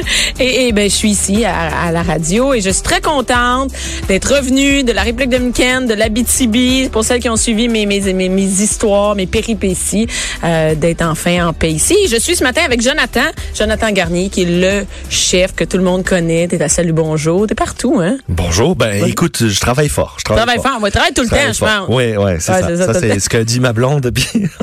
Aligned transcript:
et, 0.40 0.68
et 0.68 0.72
ben, 0.72 0.88
je 0.88 0.94
suis 0.94 1.10
ici 1.10 1.44
à, 1.44 1.86
à, 1.86 1.92
la 1.92 2.02
radio 2.02 2.54
et 2.54 2.60
je 2.60 2.70
suis 2.70 2.82
très 2.82 3.00
contente 3.00 3.70
d'être 4.08 4.34
revenue 4.34 4.82
de 4.82 4.92
la 4.92 5.02
République 5.02 5.30
dominicaine, 5.30 5.86
de 5.86 5.94
l'Abitibi, 5.94 6.88
pour 6.90 7.04
celles 7.04 7.20
qui 7.20 7.28
ont 7.28 7.36
suivi 7.36 7.68
mes, 7.68 7.86
mes, 7.86 8.00
mes, 8.12 8.28
mes 8.28 8.42
histoires, 8.42 9.14
mes 9.14 9.26
péripéties, 9.26 10.06
euh, 10.44 10.74
d'être 10.74 11.02
enfin 11.02 11.48
en 11.48 11.52
paix 11.52 11.72
ici. 11.72 11.96
Je 12.08 12.16
suis 12.16 12.36
ce 12.36 12.44
matin 12.44 12.62
avec 12.64 12.80
Jonathan, 12.80 13.28
Jonathan 13.54 13.90
Garnier, 13.90 14.28
qui 14.28 14.42
est 14.42 14.60
le 14.60 14.86
chef 15.10 15.54
que 15.54 15.64
tout 15.64 15.76
le 15.76 15.84
monde 15.84 16.04
connaît. 16.04 16.48
T'es 16.48 16.62
à 16.62 16.68
Salut 16.68 16.92
Bonjour, 16.92 17.46
t'es 17.46 17.54
partout, 17.54 18.00
hein? 18.00 18.18
Bonjour, 18.28 18.76
ben 18.76 19.04
écoute, 19.06 19.46
je 19.48 19.60
travaille 19.60 19.88
fort. 19.88 20.16
Je 20.18 20.24
travaille, 20.24 20.44
travaille 20.44 20.62
fort. 20.62 20.72
fort. 20.72 20.82
Ouais, 20.82 20.90
travaille 20.90 21.12
tout 21.12 21.22
le 21.22 21.28
temps, 21.28 21.52
je 21.52 21.58
pense. 21.58 21.88
Oui, 21.88 22.16
oui, 22.16 22.32
c'est 22.38 22.52
ça. 22.52 22.76
ça, 22.76 22.92
ça 22.92 23.00
c'est 23.00 23.20
ce 23.20 23.28
que 23.28 23.38
dit 23.38 23.60
ma 23.60 23.72
blonde. 23.72 24.12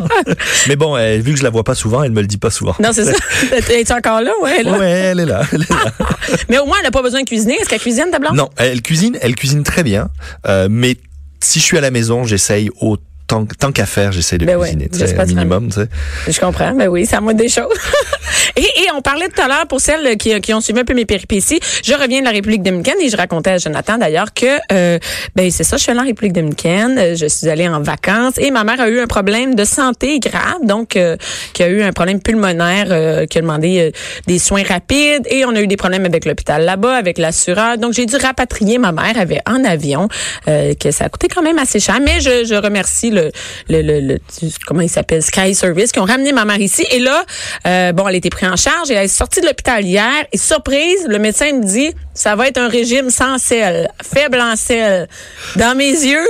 Mais 0.67 0.75
bon, 0.75 0.95
euh, 0.95 1.17
vu 1.17 1.33
que 1.33 1.39
je 1.39 1.43
la 1.43 1.49
vois 1.49 1.63
pas 1.63 1.75
souvent, 1.75 2.03
elle 2.03 2.11
me 2.11 2.21
le 2.21 2.27
dit 2.27 2.37
pas 2.37 2.49
souvent. 2.49 2.75
Non, 2.81 2.89
c'est 2.91 3.05
ça. 3.05 3.13
Es-tu 3.71 3.93
encore 3.93 4.21
là? 4.21 4.31
Ouais, 4.41 4.63
là? 4.63 4.77
Ouais, 4.77 4.89
elle 4.89 5.19
est 5.19 5.24
là. 5.25 5.43
Elle 5.51 5.63
est 5.63 5.69
là. 5.69 5.91
mais 6.49 6.57
au 6.57 6.65
moins, 6.65 6.77
elle 6.79 6.85
n'a 6.85 6.91
pas 6.91 7.01
besoin 7.01 7.21
de 7.21 7.27
cuisiner. 7.27 7.55
Est-ce 7.55 7.69
qu'elle 7.69 7.79
cuisine, 7.79 8.05
ta 8.11 8.19
blonde? 8.19 8.35
Non, 8.35 8.49
elle 8.57 8.81
cuisine, 8.81 9.17
elle 9.21 9.35
cuisine 9.35 9.63
très 9.63 9.83
bien. 9.83 10.09
Euh, 10.47 10.67
mais 10.69 10.97
si 11.41 11.59
je 11.59 11.65
suis 11.65 11.77
à 11.77 11.81
la 11.81 11.91
maison, 11.91 12.25
j'essaye 12.25 12.69
autant 12.79 13.03
tant, 13.27 13.45
tant 13.45 13.71
qu'à 13.71 13.85
faire, 13.85 14.11
j'essaie 14.11 14.37
de 14.37 14.45
ben 14.45 14.59
cuisiner, 14.59 14.89
ouais, 14.91 15.19
un 15.19 15.25
minimum, 15.25 15.69
tu 15.69 15.81
sais. 15.81 15.89
Je 16.27 16.39
comprends, 16.39 16.73
mais 16.73 16.85
ben 16.85 16.91
oui, 16.91 17.05
c'est 17.05 17.15
à 17.15 17.21
moi 17.21 17.33
des 17.33 17.49
choses. 17.49 17.73
et, 18.55 18.61
et, 18.61 18.87
on 18.95 19.01
parlait 19.01 19.27
tout 19.27 19.41
à 19.41 19.47
l'heure, 19.47 19.67
pour 19.67 19.81
celles 19.81 20.17
qui, 20.17 20.39
qui, 20.41 20.53
ont 20.53 20.61
suivi 20.61 20.79
un 20.79 20.85
peu 20.85 20.93
mes 20.93 21.05
péripéties, 21.05 21.59
je 21.83 21.93
reviens 21.93 22.19
de 22.19 22.25
la 22.25 22.31
République 22.31 22.63
dominicaine 22.63 22.95
et 23.01 23.09
je 23.09 23.17
racontais 23.17 23.51
à 23.51 23.57
Jonathan 23.57 23.97
d'ailleurs 23.97 24.33
que, 24.33 24.45
euh, 24.71 24.99
ben 25.35 25.49
c'est 25.51 25.63
ça, 25.63 25.77
je 25.77 25.83
suis 25.83 25.91
allée 25.91 25.99
en 25.99 26.05
République 26.05 26.33
dominicaine, 26.33 26.97
euh, 26.97 27.15
je 27.15 27.25
suis 27.25 27.49
allée 27.49 27.67
en 27.67 27.81
vacances 27.81 28.37
et 28.37 28.51
ma 28.51 28.63
mère 28.63 28.79
a 28.81 28.89
eu 28.89 28.99
un 28.99 29.07
problème 29.07 29.55
de 29.55 29.63
santé 29.63 30.19
grave, 30.19 30.63
donc 30.63 30.95
euh, 30.95 31.17
qui 31.53 31.63
a 31.63 31.67
eu 31.67 31.81
un 31.81 31.91
problème 31.91 32.21
pulmonaire, 32.21 32.87
euh, 32.91 33.25
qui 33.25 33.37
a 33.37 33.41
demandé 33.41 33.91
des 34.27 34.39
soins 34.39 34.63
rapides 34.63 35.25
et 35.29 35.45
on 35.45 35.55
a 35.55 35.61
eu 35.61 35.67
des 35.67 35.77
problèmes 35.77 36.05
avec 36.05 36.25
l'hôpital 36.25 36.63
là-bas, 36.63 36.95
avec 36.95 37.17
l'assureur. 37.17 37.77
Donc 37.77 37.93
j'ai 37.93 38.05
dû 38.05 38.15
rapatrier 38.15 38.77
ma 38.77 38.91
mère 38.91 39.17
avait 39.17 39.41
en 39.47 39.63
avion, 39.63 40.07
que 40.45 40.91
ça 40.91 41.05
a 41.05 41.09
coûté 41.09 41.27
quand 41.27 41.41
même 41.41 41.59
assez 41.59 41.79
cher, 41.79 41.99
mais 42.01 42.19
je, 42.21 42.45
je 42.45 42.55
remercie 42.55 43.11
le, 43.15 43.31
le, 43.69 43.99
le, 44.01 44.19
comment 44.65 44.81
il 44.81 44.89
s'appelle, 44.89 45.23
Sky 45.23 45.55
Service, 45.55 45.91
qui 45.91 45.99
ont 45.99 46.05
ramené 46.05 46.31
ma 46.31 46.45
mère 46.45 46.59
ici. 46.59 46.85
Et 46.91 46.99
là, 46.99 47.23
euh, 47.67 47.91
bon, 47.91 48.07
elle 48.07 48.15
a 48.15 48.17
été 48.17 48.29
prise 48.29 48.49
en 48.49 48.55
charge 48.55 48.91
et 48.91 48.93
elle 48.93 49.05
est 49.05 49.07
sortie 49.07 49.41
de 49.41 49.47
l'hôpital 49.47 49.83
hier. 49.83 50.25
Et 50.31 50.37
surprise, 50.37 51.05
le 51.07 51.19
médecin 51.19 51.51
me 51.53 51.63
dit, 51.63 51.91
ça 52.13 52.35
va 52.35 52.47
être 52.47 52.57
un 52.57 52.69
régime 52.69 53.09
sans 53.09 53.37
sel, 53.37 53.89
faible 54.03 54.39
en 54.39 54.55
sel. 54.55 55.07
Dans 55.55 55.75
mes 55.75 55.91
yeux, 55.91 56.27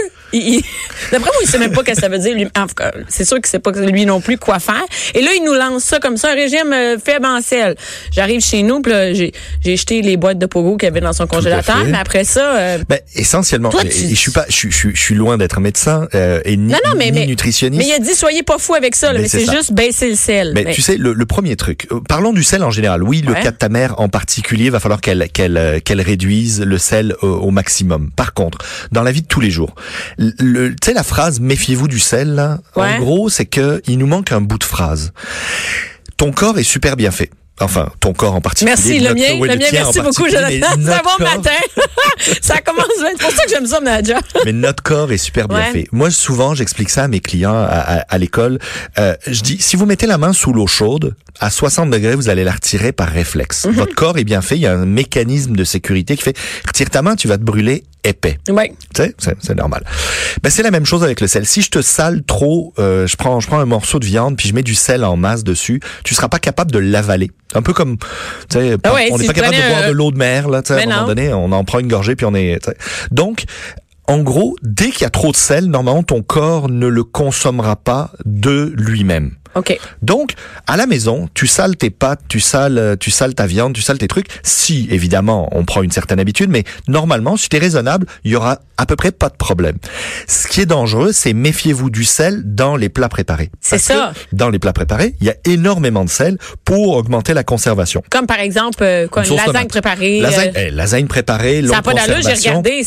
D'après 1.11 1.29
moi, 1.31 1.39
il 1.41 1.47
sait 1.47 1.57
même 1.57 1.71
pas 1.71 1.81
ce 1.81 1.91
que 1.91 1.95
ça 1.95 2.09
veut 2.09 2.19
dire. 2.19 2.35
C'est 3.09 3.25
sûr 3.25 3.37
qu'il 3.37 3.47
sait 3.47 3.59
pas 3.59 3.71
lui 3.71 4.05
non 4.05 4.21
plus 4.21 4.37
quoi 4.37 4.59
faire. 4.59 4.85
Et 5.13 5.21
là, 5.21 5.31
il 5.35 5.43
nous 5.43 5.53
lance 5.53 5.83
ça 5.83 5.99
comme 5.99 6.17
ça, 6.17 6.31
un 6.31 6.35
régime 6.35 6.73
euh, 6.73 6.97
faible 6.97 7.25
en 7.25 7.41
sel. 7.41 7.75
J'arrive 8.11 8.41
chez 8.41 8.63
nous, 8.63 8.81
puis 8.81 9.31
j'ai 9.63 9.77
jeté 9.77 10.01
les 10.01 10.17
boîtes 10.17 10.39
de 10.39 10.45
pogo 10.45 10.77
qu'il 10.77 10.87
y 10.87 10.91
avait 10.91 11.01
dans 11.01 11.13
son 11.13 11.27
congélateur. 11.27 11.85
Mais 11.85 11.97
après 11.97 12.23
ça, 12.23 12.55
euh, 12.55 12.77
ben, 12.87 12.99
essentiellement, 13.15 13.71
je 13.71 14.15
suis 14.15 14.31
pas, 14.31 14.45
je, 14.49 14.67
suis 14.69 15.15
loin 15.15 15.37
d'être 15.37 15.59
médecin 15.59 16.07
euh, 16.15 16.41
et 16.45 16.57
ni, 16.57 16.73
nutritionniste. 17.27 17.83
Mais 17.83 17.89
il 17.89 17.93
a 17.93 17.99
dit 17.99 18.15
soyez 18.15 18.43
pas 18.43 18.57
fou 18.57 18.75
avec 18.75 18.95
ça. 18.95 19.13
mais 19.13 19.27
c'est 19.27 19.49
juste 19.49 19.73
baisser 19.73 20.09
le 20.09 20.15
sel. 20.15 20.51
Mais, 20.53 20.73
tu 20.73 20.81
sais, 20.81 20.97
le, 20.97 21.25
premier 21.25 21.55
truc. 21.55 21.87
Parlons 22.07 22.33
du 22.33 22.43
sel 22.43 22.63
en 22.63 22.69
général. 22.69 23.01
Oui, 23.03 23.23
le 23.25 23.33
cas 23.33 23.51
de 23.51 23.57
ta 23.57 23.67
mère 23.67 23.99
en 23.99 24.09
particulier, 24.09 24.69
va 24.69 24.79
falloir 24.79 25.01
qu'elle 25.01 25.27
qu'elle 25.33 25.81
qu'elle 25.83 26.01
réduise 26.01 26.61
le 26.61 26.77
sel 26.77 27.15
au 27.21 27.51
maximum. 27.51 28.11
Par 28.15 28.33
contre, 28.33 28.59
dans 28.91 29.01
la 29.01 29.11
vie 29.11 29.21
de 29.21 29.27
tous 29.27 29.41
les 29.41 29.49
jours, 29.49 29.75
le, 30.17 30.24
tu 30.37 30.75
sais 30.83 30.93
la 30.93 31.03
phrase 31.03 31.39
méfiez-vous 31.39 31.87
du 31.87 31.99
sel 31.99 32.35
là, 32.35 32.59
en 32.75 32.99
gros 32.99 33.29
c'est 33.29 33.45
que 33.45 33.81
il 33.87 33.97
nous 33.97 34.07
manque 34.07 34.31
un 34.31 34.41
bout 34.41 34.57
de 34.57 34.63
phrase. 34.63 35.13
Ton 36.17 36.31
corps 36.31 36.57
est 36.57 36.63
super 36.63 36.95
bien 36.95 37.11
fait. 37.11 37.29
Enfin, 37.61 37.89
ton 38.01 38.11
corps 38.11 38.35
en 38.35 38.41
particulier. 38.41 38.75
Merci, 38.75 38.99
le 38.99 39.13
mien, 39.13 39.39
le, 39.39 39.57
mien 39.57 39.65
merci 39.71 40.01
beaucoup, 40.01 40.27
Jonathan. 40.29 40.67
C'est 40.71 41.03
bon 41.03 41.23
matin. 41.23 41.51
ça 42.41 42.59
commence. 42.59 42.85
C'est 42.97 43.17
pour 43.17 43.31
ça 43.31 43.45
que 43.45 43.49
j'aime 43.49 43.65
ça, 43.65 43.79
Nadja. 43.79 44.19
mais 44.43 44.51
notre 44.51 44.83
corps 44.83 45.11
est 45.13 45.17
super 45.17 45.47
bien 45.47 45.71
fait. 45.71 45.87
Moi, 45.93 46.11
souvent, 46.11 46.53
j'explique 46.53 46.89
ça 46.89 47.03
à 47.03 47.07
mes 47.07 47.21
clients 47.21 47.55
à, 47.55 48.03
à, 48.09 48.17
l'école. 48.17 48.59
Euh, 48.99 49.15
je 49.25 49.41
dis, 49.41 49.57
si 49.61 49.77
vous 49.77 49.85
mettez 49.85 50.05
la 50.05 50.17
main 50.17 50.33
sous 50.33 50.51
l'eau 50.51 50.67
chaude, 50.67 51.15
à 51.39 51.49
60 51.49 51.89
degrés, 51.89 52.15
vous 52.15 52.29
allez 52.29 52.43
la 52.43 52.51
retirer 52.51 52.91
par 52.91 53.07
réflexe. 53.07 53.65
Mhm. 53.65 53.73
Votre 53.73 53.95
corps 53.95 54.17
est 54.17 54.23
bien 54.23 54.41
fait. 54.41 54.55
Il 54.55 54.61
y 54.61 54.67
a 54.67 54.73
un 54.73 54.85
mécanisme 54.85 55.55
de 55.55 55.63
sécurité 55.63 56.17
qui 56.17 56.23
fait, 56.23 56.37
retire 56.67 56.89
ta 56.89 57.01
main, 57.01 57.15
tu 57.15 57.27
vas 57.27 57.37
te 57.37 57.43
brûler 57.43 57.83
épais. 58.03 58.37
Sais, 58.95 59.15
c'est 59.17 59.55
normal. 59.55 59.83
Ben, 60.43 60.49
c'est 60.49 60.63
la 60.63 60.71
même 60.71 60.85
chose 60.85 61.03
avec 61.03 61.21
le 61.21 61.27
sel. 61.27 61.45
Si 61.45 61.61
je 61.61 61.69
te 61.69 61.81
sale 61.81 62.23
trop, 62.23 62.73
euh, 62.79 63.07
je 63.07 63.15
prends, 63.15 63.39
je 63.39 63.47
prends 63.47 63.59
un 63.59 63.65
morceau 63.65 63.99
de 63.99 64.05
viande 64.05 64.37
puis 64.37 64.47
je 64.47 64.53
mets 64.53 64.63
du 64.63 64.75
sel 64.75 65.03
en 65.03 65.17
masse 65.17 65.43
dessus, 65.43 65.79
tu 66.03 66.15
seras 66.15 66.29
pas 66.29 66.39
capable 66.39 66.71
de 66.71 66.79
l'avaler. 66.79 67.31
Un 67.53 67.61
peu 67.61 67.73
comme, 67.73 67.97
tu 67.97 68.05
sais, 68.59 68.75
ah 68.83 68.93
on 69.11 69.17
n'est 69.17 69.27
pas 69.27 69.33
capable 69.33 69.55
de 69.55 69.69
boire 69.69 69.87
de 69.87 69.91
l'eau 69.91 70.11
de 70.11 70.17
mer, 70.17 70.49
là, 70.49 70.61
tu 70.61 70.73
sais, 70.73 70.81
à 70.81 70.83
un 70.83 70.85
moment 70.87 71.07
donné, 71.07 71.31
on 71.31 71.51
en 71.51 71.63
prend 71.63 71.79
une 71.79 71.87
gorgée 71.87 72.15
puis 72.15 72.25
on 72.25 72.33
est, 72.33 72.59
donc, 73.11 73.43
en 74.07 74.19
gros, 74.19 74.55
dès 74.61 74.89
qu'il 74.89 75.01
y 75.01 75.05
a 75.05 75.09
trop 75.09 75.31
de 75.31 75.37
sel, 75.37 75.65
normalement, 75.65 76.03
ton 76.03 76.21
corps 76.21 76.69
ne 76.69 76.87
le 76.87 77.03
consommera 77.03 77.75
pas 77.75 78.11
de 78.25 78.73
lui-même. 78.75 79.31
OK. 79.55 79.77
Donc, 80.01 80.33
à 80.67 80.75
la 80.75 80.85
maison, 80.85 81.29
tu 81.33 81.47
sales 81.47 81.77
tes 81.77 81.89
pâtes, 81.89 82.19
tu 82.27 82.41
sales, 82.41 82.77
euh, 82.77 82.95
tu 82.97 83.09
sales 83.09 83.33
ta 83.33 83.47
viande, 83.47 83.73
tu 83.73 83.81
sales 83.81 83.97
tes 83.97 84.07
trucs. 84.07 84.27
Si, 84.43 84.87
évidemment, 84.91 85.49
on 85.53 85.63
prend 85.63 85.81
une 85.81 85.91
certaine 85.91 86.19
habitude, 86.19 86.49
mais 86.49 86.65
normalement, 86.89 87.37
si 87.37 87.47
tu 87.47 87.55
es 87.55 87.59
raisonnable, 87.59 88.05
il 88.25 88.31
y 88.31 88.35
aura 88.35 88.59
à 88.77 88.85
peu 88.85 88.97
près 88.97 89.11
pas 89.11 89.29
de 89.29 89.35
problème. 89.35 89.77
Ce 90.27 90.47
qui 90.47 90.59
est 90.59 90.65
dangereux, 90.65 91.13
c'est 91.13 91.31
méfiez-vous 91.31 91.89
du 91.89 92.03
sel 92.03 92.41
dans 92.43 92.75
les 92.75 92.89
plats 92.89 93.07
préparés. 93.07 93.49
C'est 93.61 93.77
ça. 93.77 94.13
dans 94.33 94.49
les 94.49 94.59
plats 94.59 94.73
préparés, 94.73 95.15
il 95.21 95.27
y 95.27 95.29
a 95.29 95.35
énormément 95.45 96.03
de 96.03 96.09
sel 96.09 96.37
pour 96.65 96.97
augmenter 96.97 97.33
la 97.33 97.45
conservation. 97.45 98.03
Comme 98.09 98.27
par 98.27 98.41
exemple, 98.41 98.83
euh, 98.83 99.07
quoi, 99.07 99.25
une, 99.25 99.37
lasagne 99.37 99.67
préparée. 99.67 100.19
Lasagne, 100.19 100.51
euh... 100.57 100.65
eh, 100.67 100.71
lasagne 100.71 101.07
préparée, 101.07 101.61
Ça 101.63 101.75
n'a 101.75 101.81
pas 101.81 101.93
d'allure, 101.93 102.17
j'ai 102.21 102.49
regardé. 102.49 102.83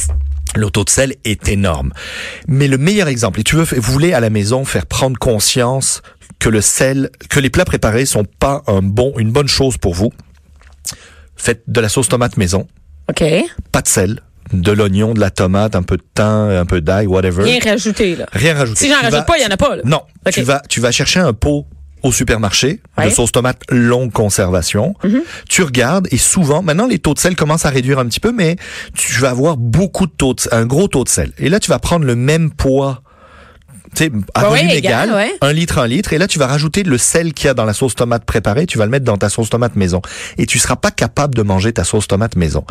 Le 0.56 0.70
taux 0.70 0.84
de 0.84 0.90
sel 0.90 1.14
est 1.24 1.48
énorme. 1.48 1.92
Mais 2.46 2.68
le 2.68 2.78
meilleur 2.78 3.08
exemple, 3.08 3.40
et 3.40 3.44
tu 3.44 3.56
veux, 3.56 3.64
vous 3.64 3.92
voulez 3.92 4.12
à 4.12 4.20
la 4.20 4.30
maison 4.30 4.64
faire 4.64 4.86
prendre 4.86 5.18
conscience 5.18 6.02
que 6.38 6.48
le 6.48 6.60
sel, 6.60 7.10
que 7.28 7.40
les 7.40 7.50
plats 7.50 7.64
préparés 7.64 8.06
sont 8.06 8.24
pas 8.24 8.62
un 8.66 8.80
bon, 8.82 9.12
une 9.18 9.32
bonne 9.32 9.48
chose 9.48 9.76
pour 9.76 9.94
vous. 9.94 10.12
Faites 11.36 11.62
de 11.66 11.80
la 11.80 11.88
sauce 11.88 12.08
tomate 12.08 12.36
maison. 12.36 12.66
OK. 13.08 13.24
Pas 13.72 13.82
de 13.82 13.88
sel, 13.88 14.20
de 14.52 14.72
l'oignon, 14.72 15.14
de 15.14 15.20
la 15.20 15.30
tomate, 15.30 15.74
un 15.76 15.82
peu 15.82 15.96
de 15.96 16.04
thym, 16.14 16.50
un 16.50 16.66
peu 16.66 16.80
d'ail, 16.80 17.06
whatever. 17.06 17.44
Rien 17.44 17.60
rajouté, 17.64 18.16
là. 18.16 18.26
Rien 18.32 18.54
rajouté. 18.54 18.86
Si 18.86 18.90
j'en 18.90 19.00
rajoute 19.00 19.26
pas, 19.26 19.38
il 19.38 19.42
y 19.42 19.46
en 19.46 19.50
a 19.50 19.56
pas, 19.56 19.76
là. 19.76 19.82
Non. 19.84 20.02
Tu 20.32 20.42
vas, 20.42 20.62
tu 20.68 20.80
vas 20.80 20.90
chercher 20.90 21.20
un 21.20 21.32
pot 21.32 21.66
au 22.02 22.12
supermarché 22.12 22.80
de 23.02 23.10
sauce 23.10 23.32
tomate 23.32 23.62
longue 23.70 24.12
conservation. 24.12 24.94
Mm-hmm. 25.04 25.20
Tu 25.48 25.62
regardes 25.62 26.08
et 26.10 26.18
souvent, 26.18 26.62
maintenant 26.62 26.86
les 26.86 26.98
taux 26.98 27.14
de 27.14 27.18
sel 27.18 27.36
commencent 27.36 27.66
à 27.66 27.70
réduire 27.70 27.98
un 27.98 28.06
petit 28.06 28.20
peu, 28.20 28.32
mais 28.32 28.56
tu 28.94 29.20
vas 29.20 29.30
avoir 29.30 29.56
beaucoup 29.56 30.06
de 30.06 30.12
taux 30.12 30.34
de, 30.34 30.42
un 30.52 30.66
gros 30.66 30.88
taux 30.88 31.04
de 31.04 31.08
sel. 31.08 31.32
Et 31.38 31.48
là, 31.48 31.60
tu 31.60 31.70
vas 31.70 31.78
prendre 31.78 32.04
le 32.04 32.16
même 32.16 32.50
poids 32.50 33.02
sais, 33.94 34.10
à 34.34 34.42
bah 34.42 34.48
volume 34.48 34.70
égal, 34.70 35.10
un 35.40 35.52
litre, 35.52 35.78
un 35.78 35.86
litre, 35.86 36.12
et 36.12 36.18
là 36.18 36.26
tu 36.26 36.38
vas 36.38 36.46
rajouter 36.46 36.82
le 36.82 36.98
sel 36.98 37.32
qu'il 37.32 37.46
y 37.46 37.48
a 37.48 37.54
dans 37.54 37.64
la 37.64 37.74
sauce 37.74 37.94
tomate 37.94 38.24
préparée, 38.24 38.66
tu 38.66 38.78
vas 38.78 38.84
le 38.84 38.90
mettre 38.90 39.04
dans 39.04 39.16
ta 39.16 39.28
sauce 39.28 39.50
tomate 39.50 39.76
maison, 39.76 40.02
et 40.36 40.46
tu 40.46 40.58
seras 40.58 40.76
pas 40.76 40.90
capable 40.90 41.34
de 41.34 41.42
manger 41.42 41.72
ta 41.72 41.84
sauce 41.84 42.08
tomate 42.08 42.36
maison. 42.36 42.64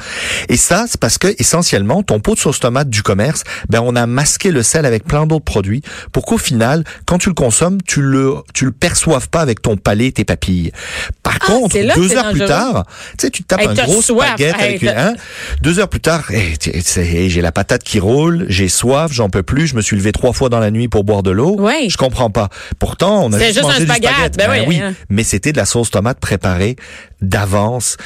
Et 0.49 0.57
ça, 0.57 0.85
c'est 0.87 0.99
parce 0.99 1.17
que 1.17 1.33
essentiellement, 1.39 2.03
ton 2.03 2.19
pot 2.19 2.35
de 2.35 2.39
sauce 2.39 2.59
tomate 2.59 2.89
du 2.89 3.03
commerce, 3.03 3.43
ben 3.69 3.81
on 3.83 3.95
a 3.95 4.05
masqué 4.05 4.51
le 4.51 4.63
sel 4.63 4.85
avec 4.85 5.05
plein 5.05 5.25
d'autres 5.25 5.45
produits, 5.45 5.81
pour 6.11 6.25
qu'au 6.25 6.37
final, 6.37 6.83
quand 7.05 7.17
tu 7.17 7.29
le 7.29 7.35
consommes, 7.35 7.81
tu 7.81 8.01
le 8.01 8.35
tu 8.53 8.65
le 8.65 8.71
perçoives 8.71 9.29
pas 9.29 9.41
avec 9.41 9.61
ton 9.61 9.77
palais, 9.77 10.11
tes 10.11 10.25
papilles. 10.25 10.71
Par 11.27 11.39
ah, 11.41 11.45
contre, 11.45 11.77
deux 11.95 12.15
heures 12.15 12.31
plus 12.31 12.45
tard, 12.45 12.85
tu 13.17 13.25
sais, 13.25 13.29
tu 13.29 13.43
tapes 13.43 13.67
un 13.67 13.73
gros 13.73 14.01
spaghetti 14.01 14.45
avec 14.45 14.81
une, 14.81 14.89
hein, 14.89 15.13
deux 15.61 15.79
heures 15.79 15.89
plus 15.89 15.99
tard, 15.99 16.31
hey, 16.31 17.29
j'ai 17.29 17.41
la 17.41 17.51
patate 17.51 17.83
qui 17.83 17.99
roule, 17.99 18.45
j'ai 18.47 18.69
soif, 18.69 19.11
j'en 19.11 19.29
peux 19.29 19.43
plus, 19.43 19.67
je 19.67 19.75
me 19.75 19.81
suis 19.81 19.97
levé 19.97 20.13
trois 20.13 20.31
fois 20.31 20.47
dans 20.47 20.59
la 20.59 20.71
nuit 20.71 20.87
pour 20.87 21.03
boire 21.03 21.23
de 21.23 21.31
l'eau. 21.31 21.57
Oui. 21.59 21.89
Je 21.89 21.97
comprends 21.97 22.29
pas. 22.29 22.47
Pourtant, 22.79 23.25
on 23.25 23.33
a 23.33 23.39
juste, 23.39 23.61
mangé 23.61 23.79
du 23.79 23.85
spaghetti. 23.85 24.37
Ben, 24.37 24.47
ben 24.47 24.65
oui, 24.69 24.79
hein. 24.79 24.93
mais 25.09 25.23
c'était 25.23 25.51
de 25.51 25.57
la 25.57 25.65
sauce 25.65 25.91
tomate 25.91 26.19
préparée 26.19 26.77
d'avance 27.21 27.97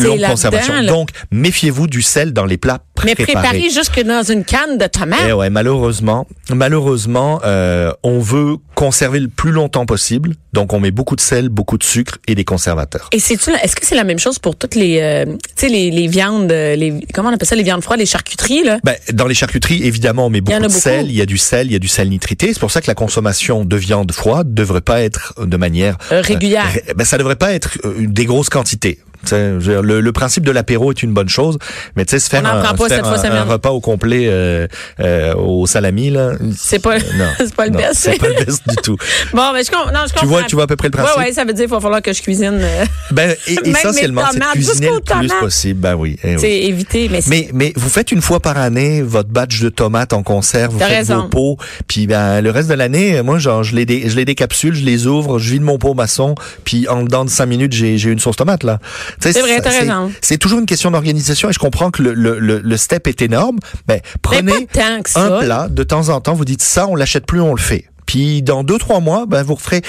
longue 0.00 0.22
conservation. 0.22 0.82
Donc, 0.84 1.10
méfiez-vous 1.30 1.86
du 1.86 2.02
sel 2.02 2.32
dans 2.32 2.44
les 2.44 2.56
plats 2.56 2.80
préparés. 2.94 3.24
Mais 3.26 3.34
préparé 3.34 3.70
jusque 3.70 4.00
dans 4.02 4.22
une 4.22 4.44
canne 4.44 4.78
de 4.78 4.86
tomates. 4.86 5.20
Eh 5.28 5.32
ouais, 5.32 5.50
malheureusement, 5.50 6.26
malheureusement, 6.50 7.40
euh, 7.44 7.92
on 8.02 8.20
veut 8.20 8.56
conserver 8.74 9.20
le 9.20 9.28
plus 9.28 9.52
longtemps 9.52 9.86
possible. 9.86 10.34
Donc, 10.52 10.72
on 10.72 10.80
met 10.80 10.90
beaucoup 10.90 11.16
de 11.16 11.20
sel, 11.20 11.48
beaucoup 11.48 11.78
de 11.78 11.84
sucre 11.84 12.18
et 12.28 12.34
des 12.34 12.44
conservateurs. 12.44 13.08
Et 13.12 13.18
c'est 13.18 13.34
est-ce 13.34 13.76
que 13.76 13.86
c'est 13.86 13.96
la 13.96 14.04
même 14.04 14.18
chose 14.18 14.38
pour 14.38 14.56
toutes 14.56 14.74
les, 14.74 15.00
euh, 15.00 15.24
tu 15.24 15.38
sais, 15.56 15.68
les, 15.68 15.90
les, 15.90 16.06
viandes, 16.06 16.50
les, 16.50 17.04
comment 17.12 17.30
on 17.30 17.32
appelle 17.32 17.48
ça, 17.48 17.56
les 17.56 17.62
viandes 17.62 17.82
froides, 17.82 17.98
les 17.98 18.06
charcuteries 18.06 18.62
là? 18.62 18.78
Ben, 18.84 18.94
dans 19.12 19.26
les 19.26 19.34
charcuteries, 19.34 19.82
évidemment, 19.82 20.26
on 20.26 20.30
met 20.30 20.40
beaucoup 20.40 20.60
de 20.60 20.68
sel. 20.68 21.06
Il 21.06 21.16
y 21.16 21.20
a 21.20 21.26
du 21.26 21.38
sel, 21.38 21.66
il 21.66 21.72
y 21.72 21.76
a 21.76 21.80
du 21.80 21.88
sel 21.88 22.08
nitrité. 22.08 22.52
C'est 22.52 22.60
pour 22.60 22.70
ça 22.70 22.80
que 22.80 22.86
la 22.86 22.94
consommation 22.94 23.64
de 23.64 23.76
viande 23.76 24.12
froide 24.12 24.54
devrait 24.54 24.80
pas 24.80 25.02
être 25.02 25.34
de 25.44 25.56
manière 25.56 25.96
euh, 26.12 26.20
régulière. 26.20 26.66
ben, 26.96 27.04
ça 27.04 27.18
devrait 27.18 27.36
pas 27.36 27.52
être 27.52 27.78
des 27.98 28.26
grosses 28.26 28.48
quantités 28.48 28.98
Le, 29.32 30.00
le, 30.00 30.12
principe 30.12 30.44
de 30.46 30.50
l'apéro 30.50 30.90
est 30.90 31.02
une 31.02 31.12
bonne 31.12 31.28
chose, 31.28 31.58
mais 31.96 32.04
tu 32.04 32.12
sais, 32.12 32.18
se 32.20 32.28
faire, 32.28 32.44
un, 32.46 32.62
un, 32.62 33.44
repas 33.44 33.70
au 33.70 33.80
complet 33.80 34.26
euh, 34.28 34.66
euh, 35.00 35.34
au 35.34 35.66
salami 35.66 36.10
là, 36.10 36.32
c'est 36.56 36.78
pas, 36.78 36.98
c'est 37.38 37.54
pas 37.54 37.66
le 37.66 37.72
best. 37.72 37.94
C'est 37.94 38.18
pas 38.18 38.28
le 38.28 38.44
best 38.44 38.62
du 38.68 38.76
tout. 38.76 38.96
bon, 39.32 39.52
mais 39.52 39.62
je, 39.64 39.72
non, 39.72 40.00
je 40.06 40.12
comprends. 40.12 40.20
Tu 40.20 40.26
vois, 40.26 40.42
tu 40.44 40.54
vois 40.54 40.64
à 40.64 40.66
peu 40.66 40.76
près 40.76 40.88
le 40.88 40.92
principe. 40.92 41.16
Ouais, 41.16 41.24
ouais, 41.24 41.32
ça 41.32 41.44
veut 41.44 41.52
dire 41.52 41.64
qu'il 41.64 41.74
va 41.74 41.80
falloir 41.80 42.02
que 42.02 42.12
je 42.12 42.22
cuisine. 42.22 42.58
Euh, 42.60 42.84
ben, 43.10 43.34
et, 43.46 43.58
essentiellement, 43.64 44.22
c'est 44.32 44.40
cuisiner 44.52 44.90
le 44.90 45.18
plus 45.18 45.28
possible. 45.40 45.80
Ben 45.80 45.94
oui. 45.94 46.16
Eh 46.24 46.38
c'est 46.38 46.52
éviter, 46.52 47.08
mais, 47.10 47.20
mais 47.26 47.50
mais 47.52 47.72
vous 47.76 47.88
faites 47.88 48.12
une 48.12 48.22
fois 48.22 48.40
par 48.40 48.56
année 48.58 49.02
votre 49.02 49.28
batch 49.28 49.60
de 49.60 49.68
tomates 49.68 50.12
en 50.12 50.22
conserve, 50.22 50.72
vous 50.74 50.78
faites 50.78 51.06
vos 51.06 51.28
pots, 51.28 51.56
puis 51.86 52.06
ben 52.06 52.40
le 52.40 52.50
reste 52.50 52.68
de 52.68 52.74
l'année, 52.74 53.22
moi 53.22 53.38
genre 53.38 53.62
je 53.62 53.74
les 53.74 54.08
je 54.08 54.16
les 54.16 54.24
décapsule, 54.24 54.74
je 54.74 54.84
les 54.84 55.06
ouvre, 55.06 55.38
je 55.38 55.52
vide 55.52 55.62
mon 55.62 55.78
pot 55.78 55.94
maçon, 55.94 56.34
puis 56.64 56.88
en 56.88 57.02
dedans 57.02 57.24
de 57.24 57.30
cinq 57.30 57.46
minutes 57.46 57.72
j'ai 57.72 57.98
j'ai 57.98 58.10
une 58.10 58.18
sauce 58.18 58.36
tomate 58.36 58.64
là. 58.64 58.78
C'est 59.20 59.40
vrai, 59.40 59.60
t'as 59.60 59.70
raison. 59.70 60.12
C'est 60.20 60.38
toujours 60.38 60.60
une 60.60 60.66
question 60.66 60.90
d'organisation 60.90 61.50
et 61.50 61.52
je 61.52 61.58
comprends 61.58 61.90
que 61.90 62.02
le, 62.02 62.14
le, 62.14 62.38
le, 62.38 62.76
step 62.76 63.06
est 63.06 63.22
énorme. 63.22 63.58
Ben 63.86 64.00
prenez 64.22 64.68
un 65.14 65.38
plat 65.40 65.68
de 65.68 65.82
temps 65.82 66.08
en 66.08 66.20
temps, 66.20 66.34
vous 66.34 66.44
dites 66.44 66.62
ça, 66.62 66.86
on 66.86 66.94
l'achète 66.94 67.26
plus, 67.26 67.40
on 67.40 67.54
le 67.54 67.60
fait. 67.60 67.86
Puis 68.06 68.42
dans 68.42 68.64
deux 68.64 68.78
trois 68.78 69.00
mois, 69.00 69.26
ben 69.26 69.42
vous 69.42 69.54
referez. 69.54 69.82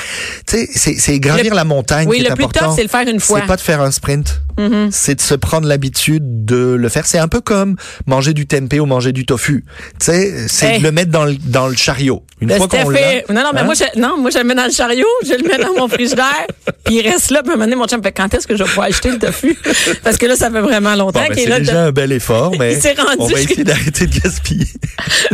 Tu 0.47 0.67
sais, 0.73 0.95
c'est 0.97 1.19
gravir 1.19 1.53
la 1.53 1.63
montagne 1.63 2.07
oui, 2.07 2.19
qui 2.19 2.25
est 2.25 2.31
important. 2.31 2.47
Le 2.47 2.53
plus 2.53 2.59
top, 2.59 2.73
c'est 2.75 2.83
le 2.83 2.89
faire 2.89 3.07
une 3.13 3.19
fois. 3.19 3.41
C'est 3.41 3.47
pas 3.47 3.55
de 3.55 3.61
faire 3.61 3.81
un 3.81 3.91
sprint. 3.91 4.41
Mm-hmm. 4.57 4.89
C'est 4.91 5.15
de 5.15 5.21
se 5.21 5.35
prendre 5.35 5.67
l'habitude 5.67 6.45
de 6.45 6.75
le 6.75 6.89
faire. 6.89 7.05
C'est 7.05 7.17
un 7.17 7.27
peu 7.27 7.41
comme 7.41 7.75
manger 8.05 8.33
du 8.33 8.47
tempeh 8.47 8.79
ou 8.79 8.85
manger 8.85 9.11
du 9.11 9.25
tofu. 9.25 9.65
Tu 9.99 10.05
sais, 10.05 10.47
c'est 10.47 10.79
de 10.79 10.83
le 10.83 10.91
mettre 10.91 11.11
dans 11.11 11.25
le 11.25 11.35
dans 11.35 11.67
le 11.67 11.75
chariot. 11.75 12.23
Une 12.49 12.57
fois 12.57 12.67
qu'on. 12.67 13.33
Non 13.33 13.41
non, 13.43 13.51
mais 13.53 13.61
hein? 13.61 13.63
moi 13.63 13.73
je, 13.73 13.99
non, 13.99 14.17
moi 14.17 14.29
je 14.31 14.37
le 14.37 14.43
mets 14.43 14.55
dans 14.55 14.65
le 14.65 14.71
chariot, 14.71 15.05
je 15.23 15.33
le 15.33 15.47
mets 15.47 15.57
dans 15.57 15.73
mon 15.73 15.87
frigidaire, 15.87 16.47
puis 16.83 16.95
il 16.95 17.09
reste 17.09 17.31
là. 17.31 17.41
Puis 17.43 17.57
donné, 17.57 17.75
mon 17.75 17.87
chum 17.87 18.01
fait 18.03 18.11
quand 18.11 18.33
est-ce 18.33 18.47
que 18.47 18.55
je 18.55 18.63
vais 18.63 18.69
pouvoir 18.69 18.87
acheter 18.87 19.11
le 19.11 19.19
tofu? 19.19 19.57
Parce 20.03 20.17
que 20.17 20.25
là, 20.25 20.35
ça 20.35 20.49
fait 20.51 20.61
vraiment 20.61 20.95
longtemps 20.95 21.21
bon, 21.21 21.27
ben, 21.27 21.35
qu'il 21.35 21.43
est, 21.43 21.49
là. 21.49 21.55
C'est 21.57 21.61
déjà 21.63 21.83
un 21.85 21.91
bel 21.91 22.11
effort, 22.11 22.53
mais 22.59 22.75
rendu 22.75 23.15
on 23.19 23.27
va 23.27 23.41
essayer 23.41 23.63
d'arrêter 23.63 24.07
de 24.07 24.19
gaspiller. 24.19 24.67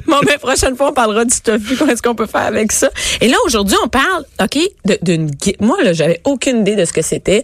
bon, 0.08 0.18
mais 0.26 0.38
prochaine 0.38 0.76
fois, 0.76 0.90
on 0.90 0.94
parlera 0.94 1.26
du 1.26 1.40
tofu. 1.42 1.78
Qu'est-ce 1.78 2.02
qu'on 2.02 2.16
peut 2.16 2.28
faire 2.28 2.42
avec 2.42 2.72
ça 2.72 2.90
Et 3.20 3.28
là, 3.28 3.38
aujourd'hui, 3.46 3.78
on 3.84 3.88
parle, 3.88 4.26
OK, 4.42 4.58
d'une... 5.02 5.32
Moi, 5.60 5.78
là, 5.84 5.94
j'avais 5.94 6.22
aucune 6.24 6.62
idée 6.62 6.76
de 6.76 6.86
ce 6.86 6.94
que 6.94 7.02
c'était 7.02 7.44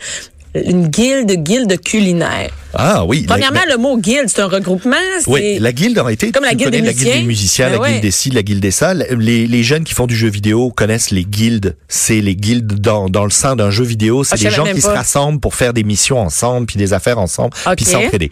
une 0.55 0.87
guilde, 0.87 1.31
guilde 1.43 1.79
culinaire. 1.81 2.49
Ah 2.73 3.05
oui. 3.05 3.25
Premièrement, 3.27 3.61
le 3.69 3.77
mot 3.77 3.97
guilde, 3.97 4.27
c'est 4.27 4.41
un 4.41 4.47
regroupement. 4.47 4.95
Oui, 5.27 5.57
la 5.59 5.71
guilde 5.71 5.97
en 5.99 6.07
été. 6.07 6.31
Comme 6.31 6.43
la 6.43 6.53
guilde, 6.53 6.71
des 6.71 6.81
la 6.81 6.93
guilde 6.93 7.11
des 7.11 7.23
musiciens, 7.23 7.69
ben 7.69 7.81
la 7.81 7.89
guilde 7.89 8.01
des 8.01 8.11
ci, 8.11 8.29
la 8.29 8.43
guilde 8.43 8.59
des 8.59 8.71
ça. 8.71 8.93
Les, 8.93 9.47
les 9.47 9.63
jeunes 9.63 9.83
qui 9.83 9.93
font 9.93 10.05
du 10.07 10.15
jeu 10.15 10.29
vidéo 10.29 10.71
connaissent 10.71 11.11
les 11.11 11.25
guildes. 11.25 11.75
C'est 11.87 12.21
les 12.21 12.35
guildes 12.35 12.73
dans, 12.79 13.09
dans 13.09 13.23
le 13.23 13.31
sein 13.31 13.55
d'un 13.55 13.71
jeu 13.71 13.83
vidéo. 13.83 14.23
C'est 14.23 14.35
ah, 14.35 14.49
des 14.49 14.55
gens 14.55 14.65
qui 14.65 14.81
se 14.81 14.87
rassemblent 14.87 15.39
pour 15.39 15.55
faire 15.55 15.73
des 15.73 15.83
missions 15.83 16.19
ensemble, 16.19 16.67
puis 16.67 16.77
des 16.77 16.93
affaires 16.93 17.19
ensemble, 17.19 17.53
puis 17.75 17.85
s'entraider. 17.85 18.29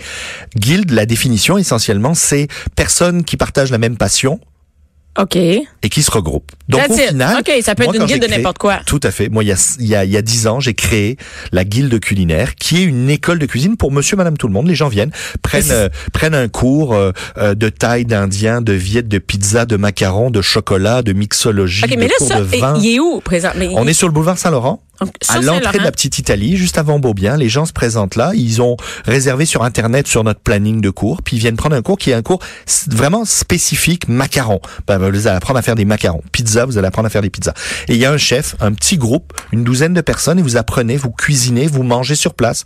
Guilde, 0.56 0.92
la 0.92 1.06
définition 1.06 1.58
essentiellement, 1.58 2.14
c'est 2.14 2.48
personnes 2.76 3.24
qui 3.24 3.38
partagent 3.38 3.72
la 3.72 3.78
même 3.78 3.98
passion, 3.98 4.40
OK. 5.18 5.36
Et 5.36 5.68
qui 5.90 6.04
se 6.04 6.12
regroupent. 6.12 6.52
Donc 6.68 6.90
au 6.90 6.98
final, 6.98 7.38
OK, 7.40 7.52
ça 7.62 7.76
peut 7.76 7.84
être 7.84 7.96
une 7.96 8.06
guilde 8.06 8.22
de 8.22 8.28
n'importe 8.28 8.58
quoi. 8.58 8.80
Tout 8.86 9.00
à 9.04 9.12
fait. 9.12 9.30
Moi, 9.30 9.44
il 9.44 9.48
y 9.48 9.52
a 9.52 9.76
il 9.80 9.88
y 9.88 9.96
a, 9.96 10.04
il 10.04 10.12
y 10.12 10.18
a 10.18 10.22
dix 10.22 10.48
ans, 10.48 10.60
j'ai 10.60 10.74
créé 10.74 11.18
la 11.52 11.64
guilde 11.64 12.00
culinaire, 12.00 12.56
qui 12.56 12.82
est 12.82 12.84
une 12.84 13.10
école 13.10 13.40
de 13.40 13.46
cuisine 13.46 13.78
pour 13.78 13.92
Monsieur, 13.92 14.18
Madame, 14.18 14.38
tout 14.38 14.48
le 14.48 14.54
monde. 14.54 14.68
Les 14.68 14.76
gens 14.76 14.88
viennent, 14.88 15.12
prennent 15.42 15.72
euh, 15.72 15.90
prennent 16.12 16.36
un 16.36 16.48
cours 16.48 16.94
euh, 16.94 17.12
euh, 17.38 17.56
de 17.56 17.70
taille, 17.70 18.06
d'indien, 18.06 18.62
de 18.62 18.74
viette, 18.74 19.08
de 19.08 19.20
pizza, 19.20 19.66
de 19.66 19.78
macarons, 19.78 20.32
de 20.32 20.42
chocolat, 20.42 21.02
de 21.02 21.14
mixologie, 21.14 21.86
okay, 21.86 21.98
mais 21.98 22.08
de 22.08 22.12
là, 22.20 22.28
ça, 22.28 22.40
de 22.40 22.44
vin. 22.44 22.78
Il 22.80 22.96
est 22.96 23.00
où 23.00 23.22
présent 23.22 23.52
On 23.74 23.88
est 23.88 23.94
sur 23.94 24.08
le 24.08 24.14
boulevard 24.14 24.38
Saint-Laurent 24.38 24.82
à 25.30 25.42
l'entrée 25.42 25.80
de 25.80 25.84
la 25.84 25.92
petite 25.92 26.20
Italie, 26.20 26.58
juste 26.58 26.78
avant 26.78 27.00
Beaubien, 27.00 27.38
les 27.38 27.50
gens 27.50 27.66
se 27.66 27.74
présentent 27.74 28.16
là. 28.16 28.32
Ils 28.36 28.62
ont 28.62 28.78
réservé 29.06 29.46
sur 29.46 29.64
Internet, 29.64 30.08
sur 30.08 30.24
notre 30.24 30.40
planning 30.40 30.82
de 30.82 30.90
cours, 30.90 31.22
puis 31.22 31.38
ils 31.38 31.40
viennent 31.40 31.58
prendre 31.58 31.76
un 31.76 31.82
cours 31.82 31.98
qui 31.98 32.12
est 32.12 32.14
un 32.14 32.22
cours 32.22 32.40
vraiment 32.88 33.26
spécifique 33.26 34.08
macarons. 34.08 34.62
Ben, 34.88 34.98
vous 34.98 35.28
allez 35.28 35.36
apprendre 35.36 35.60
à 35.60 35.62
faire 35.62 35.76
des 35.76 35.86
macarons. 35.86 36.22
Pizza, 36.32 36.66
vous 36.66 36.78
allez 36.78 36.88
apprendre 36.88 37.08
à 37.08 37.10
faire 37.10 37.22
des 37.22 37.30
pizzas. 37.30 37.54
Et 37.88 37.96
il 37.96 38.00
y 38.00 38.06
a 38.06 38.12
un 38.12 38.18
chef, 38.18 38.56
un 38.60 38.74
petit 38.74 38.98
groupe, 38.98 39.34
une 39.52 39.64
douzaine 39.64 39.94
de 39.94 40.02
personnes, 40.02 40.40
et 40.40 40.42
vous 40.42 40.58
apprenez, 40.58 40.98
vous 40.98 41.12
cuisinez, 41.12 41.68
vous 41.68 41.84
mangez 41.84 42.16
sur 42.16 42.34
place, 42.34 42.64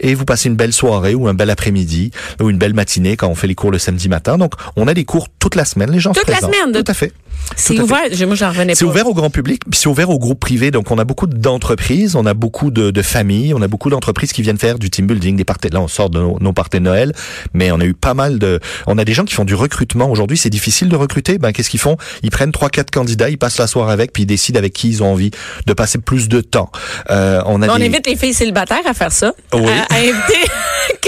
et 0.00 0.14
vous 0.14 0.24
passez 0.24 0.48
une 0.48 0.56
belle 0.56 0.72
soirée 0.72 1.14
ou 1.14 1.28
un 1.28 1.34
bel 1.34 1.50
après-midi 1.50 2.10
ou 2.40 2.50
une 2.50 2.58
belle 2.58 2.74
matinée 2.74 3.16
quand 3.16 3.28
on 3.28 3.34
fait 3.34 3.46
les 3.46 3.54
cours 3.54 3.70
le 3.70 3.78
samedi 3.78 4.08
matin. 4.08 4.38
Donc, 4.38 4.54
on 4.76 4.88
a 4.88 4.94
des 4.94 5.04
cours 5.04 5.28
toute 5.38 5.54
la 5.54 5.64
semaine. 5.64 5.90
Les 5.90 6.00
gens 6.00 6.12
toute 6.12 6.26
se 6.26 6.30
présentent. 6.30 6.52
la 6.52 6.58
semaine? 6.58 6.84
Tout 6.84 6.90
à 6.90 6.94
fait. 6.94 7.12
C'est 7.56 7.78
ouvert. 7.78 8.00
Moi, 8.26 8.34
j'en 8.34 8.48
revenais 8.48 8.72
pas. 8.72 8.78
C'est 8.78 8.84
ouvert 8.84 9.06
au 9.06 9.14
grand 9.14 9.30
public, 9.30 9.62
puis 9.68 9.78
c'est 9.78 9.88
ouvert 9.88 10.10
au 10.10 10.18
groupe 10.18 10.40
privé. 10.40 10.70
Donc, 10.70 10.90
on 10.90 10.98
a 10.98 11.04
beaucoup 11.04 11.26
d'entreprises, 11.26 12.16
on 12.16 12.26
a 12.26 12.34
beaucoup 12.34 12.70
de, 12.70 12.90
de, 12.90 13.02
familles, 13.02 13.54
on 13.54 13.62
a 13.62 13.68
beaucoup 13.68 13.90
d'entreprises 13.90 14.32
qui 14.32 14.42
viennent 14.42 14.58
faire 14.58 14.78
du 14.78 14.90
team 14.90 15.06
building, 15.06 15.36
des 15.36 15.44
parties. 15.44 15.68
Là, 15.68 15.80
on 15.80 15.88
sort 15.88 16.10
de 16.10 16.18
nos, 16.18 16.38
nos 16.40 16.52
parties 16.52 16.78
de 16.78 16.84
Noël, 16.84 17.12
mais 17.54 17.70
on 17.70 17.80
a 17.80 17.84
eu 17.84 17.94
pas 17.94 18.14
mal 18.14 18.38
de. 18.38 18.60
On 18.86 18.98
a 18.98 19.04
des 19.04 19.12
gens 19.12 19.24
qui 19.24 19.34
font 19.34 19.44
du 19.44 19.54
recrutement. 19.54 20.10
Aujourd'hui, 20.10 20.36
c'est 20.36 20.50
difficile 20.50 20.88
de 20.88 20.96
recruter. 20.96 21.38
Ben, 21.38 21.52
qu'est-ce 21.52 21.70
qu'ils 21.70 21.80
font? 21.80 21.96
Ils 22.22 22.30
prennent 22.30 22.52
trois, 22.52 22.70
quatre 22.70 22.90
candidats, 22.90 23.28
ils 23.28 23.38
passent 23.38 23.58
la 23.58 23.66
soirée 23.66 23.92
avec, 23.92 24.12
puis 24.12 24.24
ils 24.24 24.26
décident 24.26 24.58
avec 24.58 24.72
qui 24.72 24.88
ils 24.88 25.02
ont 25.02 25.12
envie 25.12 25.30
de 25.66 25.72
passer 25.72 25.98
plus 25.98 26.28
de 26.28 26.40
temps. 26.40 26.70
Euh, 27.10 27.42
on 27.46 27.62
a. 27.62 27.68
On 27.68 27.80
invite 27.80 28.06
les 28.06 28.16
filles 28.16 28.34
célibataires 28.34 28.86
à 28.86 28.94
faire 28.94 29.12
ça. 29.12 29.34
Oui. 29.52 29.70
À, 29.90 29.96
inviter 29.96 30.50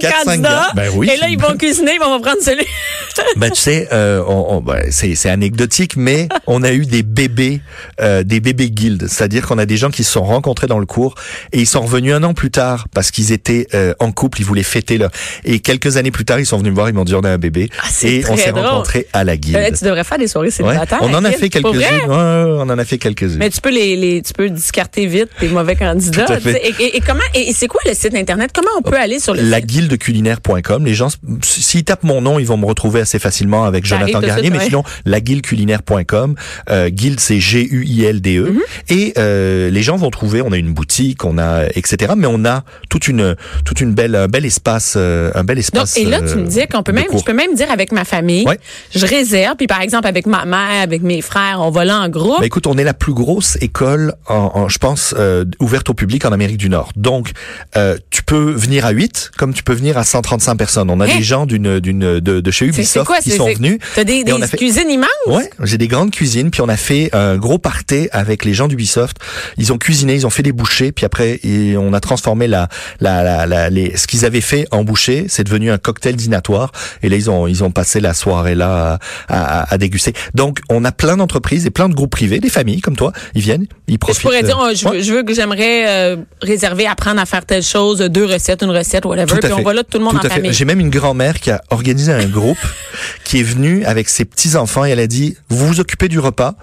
4-5 0.00 0.24
candidats. 0.24 0.72
Ben 0.74 0.90
oui. 0.94 1.10
Et 1.12 1.16
là, 1.16 1.28
ils 1.28 1.38
vont 1.38 1.56
cuisiner, 1.56 1.92
ils 1.94 2.00
vont 2.00 2.20
prendre 2.20 2.40
celui. 2.42 2.66
ben, 3.36 3.50
tu 3.50 3.60
sais, 3.60 3.88
euh, 3.92 4.22
on, 4.26 4.56
on, 4.56 4.60
ben, 4.60 4.90
c'est 4.90 5.28
anecdotique, 5.28 5.96
mais 5.96 6.28
on 6.46 6.62
a 6.62 6.72
eu 6.72 6.86
des 6.86 7.02
bébés, 7.02 7.60
euh, 8.00 8.22
des 8.22 8.40
bébés 8.40 8.70
guildes, 8.70 9.06
c'est-à-dire 9.08 9.46
qu'on 9.46 9.58
a 9.58 9.66
des 9.66 9.76
gens 9.76 9.90
qui 9.90 10.04
se 10.04 10.12
sont 10.12 10.24
rencontrés 10.24 10.66
dans 10.66 10.78
le 10.78 10.86
cours 10.86 11.14
et 11.52 11.60
ils 11.60 11.66
sont 11.66 11.80
revenus 11.80 12.14
un 12.14 12.22
an 12.22 12.34
plus 12.34 12.50
tard 12.50 12.86
parce 12.94 13.10
qu'ils 13.10 13.32
étaient 13.32 13.66
euh, 13.74 13.94
en 13.98 14.12
couple, 14.12 14.40
ils 14.40 14.44
voulaient 14.44 14.62
fêter 14.62 14.98
leur. 14.98 15.10
Et 15.44 15.60
quelques 15.60 15.96
années 15.96 16.10
plus 16.10 16.24
tard, 16.24 16.40
ils 16.40 16.46
sont 16.46 16.58
venus 16.58 16.70
me 16.70 16.74
voir, 16.74 16.88
ils 16.88 16.94
m'ont 16.94 17.04
dit 17.04 17.14
on 17.14 17.20
a 17.20 17.30
un 17.30 17.38
bébé 17.38 17.70
ah, 17.82 17.88
et 18.02 18.22
on 18.28 18.36
s'est 18.36 18.50
rencontrés 18.50 19.06
à 19.12 19.24
la 19.24 19.36
guilde. 19.36 19.56
Euh, 19.56 19.70
tu 19.76 19.84
devrais 19.84 20.04
faire 20.04 20.18
des 20.18 20.28
soirées 20.28 20.50
célibataires. 20.50 21.00
on 21.02 21.12
en 21.14 21.24
a 21.24 21.32
fait 21.32 21.48
quelques-unes. 21.48 21.82
on 22.08 22.68
en 22.68 22.78
a 22.78 22.84
fait 22.84 22.98
quelques-unes. 22.98 23.38
Mais 23.38 23.50
tu 23.50 23.60
peux 23.60 23.70
les, 23.70 23.96
les, 23.96 24.22
tu 24.22 24.32
peux 24.32 24.48
discarter 24.48 25.06
vite 25.06 25.28
tes 25.38 25.48
mauvais 25.48 25.76
candidats. 25.80 26.38
Et, 26.46 26.96
et, 26.96 27.00
comment 27.00 27.20
et 27.34 27.52
c'est 27.52 27.68
quoi 27.68 27.80
le 27.86 27.94
site 27.94 28.14
internet? 28.14 28.50
Comment 28.54 28.70
on 28.78 28.82
peut 28.82 28.96
aller 28.96 29.18
sur 29.18 29.34
le 29.34 29.42
laguildeculinaire.com. 29.50 30.84
Les 30.84 30.94
gens, 30.94 31.08
s'ils 31.42 31.84
tapent 31.84 32.04
mon 32.04 32.20
nom, 32.20 32.38
ils 32.38 32.46
vont 32.46 32.56
me 32.56 32.66
retrouver 32.66 33.00
assez 33.00 33.18
facilement 33.18 33.64
avec 33.64 33.84
Jonathan 33.84 34.20
Garnier. 34.20 34.50
mais 34.50 34.60
sinon, 34.60 34.82
laguildeculinaire.com. 35.04 36.34
Euh, 36.70 36.88
guild, 36.88 37.20
c'est 37.20 37.40
G-U-I-L-D-E. 37.40 38.50
Mhm. 38.50 38.60
Et 38.88 39.12
euh, 39.18 39.70
les 39.70 39.82
gens 39.82 39.96
vont 39.96 40.10
trouver, 40.10 40.42
on 40.42 40.52
a 40.52 40.56
une 40.56 40.72
boutique, 40.72 41.24
on 41.24 41.38
a 41.38 41.66
etc. 41.74 42.12
Mais 42.16 42.26
on 42.26 42.44
a 42.44 42.64
toute 42.88 43.08
une 43.08 43.36
toute 43.64 43.80
une 43.80 43.94
belle 43.94 44.14
un 44.14 44.28
bel 44.28 44.44
espace, 44.44 44.94
euh, 44.96 45.30
un 45.34 45.44
bel 45.44 45.58
espace. 45.58 45.94
Donc, 45.94 46.04
et 46.04 46.08
là, 46.08 46.20
tu 46.20 46.36
me 46.36 46.46
dis 46.46 46.66
qu'on 46.66 46.82
peut 46.82 46.92
même, 46.92 47.06
je 47.12 47.24
peux 47.24 47.32
même 47.32 47.54
dire 47.54 47.70
avec 47.70 47.92
ma 47.92 48.04
famille, 48.04 48.46
je 48.94 49.06
réserve. 49.06 49.56
Puis 49.56 49.66
par 49.66 49.80
exemple 49.80 50.06
avec 50.06 50.26
ma 50.26 50.44
mère, 50.44 50.82
avec 50.82 51.02
mes 51.02 51.20
frères, 51.20 51.58
on 51.60 51.70
va 51.70 51.84
là 51.84 52.00
en 52.00 52.08
groupe. 52.08 52.40
Ben, 52.40 52.46
écoute, 52.46 52.66
on 52.66 52.76
est 52.78 52.84
la 52.84 52.94
plus 52.94 53.12
grosse 53.12 53.56
école, 53.60 54.14
en, 54.26 54.68
je 54.68 54.78
pense, 54.78 55.14
euh, 55.18 55.44
ouverte 55.58 55.90
au 55.90 55.94
public 55.94 56.24
en 56.24 56.32
Amérique 56.32 56.58
du 56.58 56.68
Nord. 56.68 56.90
Donc, 56.96 57.30
euh, 57.76 57.96
tu 58.10 58.22
peux 58.22 58.50
venir 58.50 58.84
à 58.86 58.90
8, 58.90 59.30
comme 59.40 59.54
tu 59.54 59.62
peux 59.62 59.72
venir 59.72 59.96
à 59.96 60.04
135 60.04 60.54
personnes. 60.56 60.90
On 60.90 61.00
a 61.00 61.06
hein? 61.06 61.16
des 61.16 61.22
gens 61.22 61.46
d'une 61.46 61.80
d'une 61.80 62.20
de, 62.20 62.40
de 62.40 62.50
chez 62.50 62.66
Ubisoft 62.66 63.10
qui 63.22 63.30
sont 63.30 63.50
venus. 63.50 63.78
T'as 63.94 64.04
des, 64.04 64.22
des 64.22 64.34
cuisines 64.54 64.90
immenses? 64.90 65.08
Ouais, 65.26 65.48
j'ai 65.62 65.78
des 65.78 65.88
grandes 65.88 66.10
cuisines. 66.10 66.50
Puis 66.50 66.60
on 66.60 66.68
a 66.68 66.76
fait 66.76 67.08
un 67.14 67.38
gros 67.38 67.56
party 67.56 68.08
avec 68.12 68.44
les 68.44 68.52
gens 68.52 68.68
d'Ubisoft. 68.68 69.16
Ils 69.56 69.72
ont 69.72 69.78
cuisiné, 69.78 70.14
ils 70.14 70.26
ont 70.26 70.30
fait 70.30 70.42
des 70.42 70.52
bouchées, 70.52 70.92
puis 70.92 71.06
après 71.06 71.40
on 71.78 71.94
a 71.94 72.00
transformé 72.00 72.48
la, 72.48 72.68
la, 73.00 73.46
la, 73.46 73.70
les, 73.70 73.96
ce 73.96 74.06
qu'ils 74.06 74.26
avaient 74.26 74.42
fait 74.42 74.66
en 74.72 74.84
bouchée. 74.84 75.24
C'est 75.28 75.44
devenu 75.44 75.70
un 75.70 75.78
cocktail 75.78 76.16
dînatoire. 76.16 76.70
Et 77.02 77.08
là 77.08 77.16
ils 77.16 77.30
ont 77.30 77.46
ils 77.46 77.64
ont 77.64 77.70
passé 77.70 77.98
la 78.00 78.12
soirée 78.12 78.54
là 78.54 78.98
à, 79.28 79.62
à, 79.62 79.72
à 79.72 79.78
déguster. 79.78 80.12
Donc 80.34 80.58
on 80.68 80.84
a 80.84 80.92
plein 80.92 81.16
d'entreprises 81.16 81.64
et 81.64 81.70
plein 81.70 81.88
de 81.88 81.94
groupes 81.94 82.10
privés, 82.10 82.40
des 82.40 82.50
familles 82.50 82.82
comme 82.82 82.96
toi, 82.96 83.12
ils 83.34 83.40
viennent, 83.40 83.64
ils 83.88 83.98
profitent. 83.98 84.18
Je 84.18 84.22
pourrais 84.22 84.42
dire, 84.42 84.58
oh, 84.60 84.70
je, 84.74 85.12
veux 85.14 85.22
que 85.22 85.32
j'aimerais 85.32 85.88
euh, 85.88 86.16
réserver, 86.42 86.86
apprendre 86.86 87.22
à 87.22 87.24
faire 87.24 87.46
telle 87.46 87.62
chose, 87.62 88.00
deux 88.00 88.26
recettes, 88.26 88.62
une 88.62 88.70
recette, 88.70 89.06
whatever. 89.06 89.29
Puis 89.38 89.52
on 89.52 89.62
va 89.62 89.74
là 89.74 89.84
tout 89.84 89.98
le 89.98 90.04
monde 90.04 90.16
en 90.16 90.28
famille. 90.28 90.52
J'ai 90.52 90.64
même 90.64 90.80
une 90.80 90.90
grand-mère 90.90 91.38
qui 91.40 91.50
a 91.50 91.62
organisé 91.70 92.12
un 92.12 92.26
groupe 92.26 92.58
qui 93.24 93.40
est 93.40 93.44
venu 93.44 93.84
avec 93.84 94.08
ses 94.08 94.24
petits 94.24 94.56
enfants 94.56 94.84
et 94.84 94.90
elle 94.90 95.00
a 95.00 95.06
dit 95.06 95.36
vous 95.48 95.66
vous 95.66 95.80
occupez 95.80 96.08
du 96.08 96.18
repas, 96.18 96.54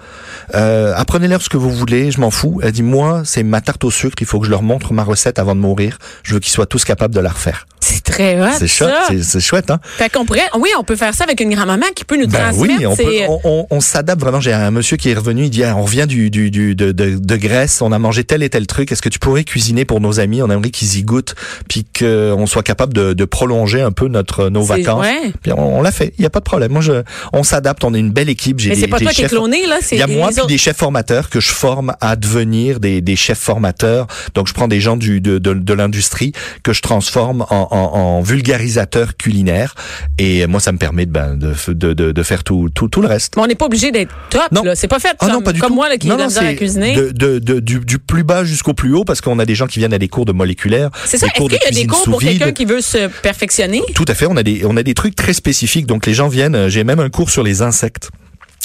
euh, 0.54 0.92
apprenez-leur 0.96 1.42
ce 1.42 1.48
que 1.48 1.56
vous 1.56 1.70
voulez, 1.70 2.10
je 2.10 2.20
m'en 2.20 2.30
fous. 2.30 2.60
Elle 2.62 2.72
dit 2.72 2.82
moi 2.82 3.22
c'est 3.24 3.42
ma 3.42 3.60
tarte 3.60 3.84
au 3.84 3.90
sucre, 3.90 4.16
il 4.20 4.26
faut 4.26 4.40
que 4.40 4.46
je 4.46 4.50
leur 4.50 4.62
montre 4.62 4.92
ma 4.92 5.04
recette 5.04 5.38
avant 5.38 5.54
de 5.54 5.60
mourir. 5.60 5.98
Je 6.22 6.34
veux 6.34 6.40
qu'ils 6.40 6.52
soient 6.52 6.66
tous 6.66 6.84
capables 6.84 7.14
de 7.14 7.20
la 7.20 7.30
refaire. 7.30 7.66
C'est 8.08 8.12
très 8.12 8.40
hot. 8.40 8.46
C'est 8.58 8.66
chouette, 8.68 9.22
c'est- 9.22 9.40
chouette, 9.40 9.70
hein? 9.70 9.78
Fait 9.82 10.10
qu'on 10.10 10.24
pourrait, 10.24 10.48
oui, 10.58 10.70
on 10.78 10.84
peut 10.84 10.96
faire 10.96 11.14
ça 11.14 11.24
avec 11.24 11.40
une 11.40 11.54
grand-maman 11.54 11.86
qui 11.94 12.04
peut 12.04 12.16
nous 12.16 12.26
Ben 12.26 12.50
transmettre. 12.52 12.74
oui, 12.80 12.86
on, 12.86 12.96
peut- 12.96 13.12
on, 13.28 13.40
on- 13.44 13.66
on 13.70 13.80
s'adapte 13.80 14.20
vraiment. 14.20 14.40
J'ai 14.40 14.52
un 14.52 14.70
monsieur 14.70 14.96
qui 14.96 15.10
est 15.10 15.14
revenu, 15.14 15.44
il 15.44 15.50
dit 15.50 15.62
on 15.64 15.82
revient 15.82 16.06
du, 16.08 16.30
du, 16.30 16.50
du 16.50 16.74
de, 16.74 16.92
de, 16.92 17.16
de 17.18 17.36
Grèce, 17.36 17.82
on 17.82 17.92
a 17.92 17.98
mangé 17.98 18.24
tel 18.24 18.42
et 18.42 18.48
tel 18.50 18.66
truc. 18.66 18.90
Est-ce 18.92 19.02
que 19.02 19.08
tu 19.08 19.18
pourrais 19.18 19.44
cuisiner 19.44 19.84
pour 19.84 20.00
nos 20.00 20.20
amis? 20.20 20.42
On 20.42 20.50
aimerait 20.50 20.70
qu'ils 20.70 20.96
y 20.98 21.02
goûtent, 21.02 21.34
puis 21.68 21.84
qu'on 21.98 22.46
soit 22.46 22.62
capable 22.62 22.94
de, 22.94 23.12
de 23.12 23.24
prolonger 23.24 23.80
un 23.82 23.92
peu 23.92 24.08
notre 24.08 24.48
nos 24.48 24.62
vacances. 24.62 25.02
ouais. 25.02 25.32
Puis 25.42 25.52
on, 25.52 25.82
l'a 25.82 25.92
fait. 25.92 26.14
Il 26.18 26.22
y 26.22 26.26
a 26.26 26.30
pas 26.30 26.40
de 26.40 26.44
problème. 26.44 26.72
Moi, 26.72 26.80
je, 26.80 27.02
on 27.32 27.42
s'adapte. 27.42 27.84
On 27.84 27.94
est 27.94 27.98
une 27.98 28.10
belle 28.10 28.28
équipe. 28.28 28.58
J'ai 28.60 28.70
Mais 28.70 28.74
c'est 28.76 28.86
pas 28.88 28.98
des 28.98 29.04
toi 29.04 29.12
qui 29.12 29.22
es 29.22 29.28
cloné, 29.28 29.66
là. 29.66 29.78
Il 29.92 29.98
y 29.98 30.02
a 30.02 30.06
moi 30.06 30.28
puis 30.28 30.38
autres. 30.38 30.46
des 30.48 30.58
chefs 30.58 30.76
formateurs 30.76 31.30
que 31.30 31.40
je 31.40 31.50
forme 31.50 31.94
à 32.00 32.16
devenir 32.16 32.80
des, 32.80 33.00
des 33.00 33.16
chefs 33.16 33.38
formateurs. 33.38 34.06
Donc 34.34 34.48
je 34.48 34.54
prends 34.54 34.68
des 34.68 34.80
gens 34.80 34.96
du 34.96 35.20
de, 35.20 35.38
de, 35.38 35.52
de 35.54 35.72
l'industrie 35.74 36.32
que 36.62 36.72
je 36.72 36.82
transforme 36.82 37.42
en, 37.50 37.68
en, 37.70 37.97
en 37.98 38.20
vulgarisateurs 38.20 39.16
culinaires 39.16 39.74
et 40.18 40.46
moi 40.46 40.60
ça 40.60 40.72
me 40.72 40.78
permet 40.78 41.06
de 41.06 41.10
ben, 41.10 41.36
de, 41.36 41.54
de, 41.72 41.92
de, 41.92 42.12
de 42.12 42.22
faire 42.22 42.44
tout, 42.44 42.68
tout 42.74 42.88
tout 42.88 43.02
le 43.02 43.08
reste. 43.08 43.34
Mais 43.36 43.42
on 43.42 43.46
n'est 43.46 43.54
pas 43.54 43.66
obligé 43.66 43.90
d'être 43.90 44.14
top, 44.30 44.50
Non. 44.52 44.62
là. 44.62 44.74
C'est 44.74 44.88
pas 44.88 44.98
fait 44.98 45.08
Ah 45.18 45.26
comme, 45.26 45.32
non, 45.32 45.42
pas 45.42 45.52
du 45.52 45.60
comme 45.60 45.70
tout. 45.70 45.74
moi, 45.74 45.88
là, 45.88 45.96
qui 45.96 46.08
non, 46.08 46.16
ai 46.18 46.22
non, 46.24 46.36
à 46.36 46.54
cuisiner. 46.54 46.94
De, 46.94 47.10
de, 47.10 47.38
de- 47.38 47.60
du, 47.60 47.80
du 47.80 47.98
plus 47.98 48.24
bas 48.24 48.44
jusqu'au 48.44 48.74
plus 48.74 48.94
haut 48.94 49.04
parce 49.04 49.20
qu'on 49.20 49.38
a 49.38 49.44
des 49.44 49.54
gens 49.54 49.66
qui 49.66 49.78
viennent 49.78 49.92
à 49.94 49.98
des 49.98 50.08
cours 50.08 50.24
de 50.24 50.32
moléculaire. 50.32 50.90
C'est 51.04 51.18
ça. 51.18 51.26
Est-ce 51.26 51.34
qu'il 51.34 51.52
y 51.52 51.66
a 51.66 51.70
des 51.70 51.86
cours 51.86 52.04
pour 52.04 52.20
quelqu'un 52.20 52.52
qui 52.52 52.64
veut 52.64 52.80
se 52.80 53.08
perfectionner? 53.22 53.82
Tout 53.94 54.04
à 54.08 54.14
fait, 54.14 54.26
on 54.26 54.36
a 54.36 54.42
des 54.42 54.62
on 54.64 54.76
a 54.76 54.82
des 54.82 54.94
trucs 54.94 55.14
très 55.16 55.32
spécifiques 55.32 55.86
donc 55.86 56.06
les 56.06 56.14
gens 56.14 56.28
viennent, 56.28 56.54
euh, 56.54 56.68
j'ai 56.68 56.84
même 56.84 57.00
un 57.00 57.10
cours 57.10 57.30
sur 57.30 57.42
les 57.42 57.62
insectes. 57.62 58.10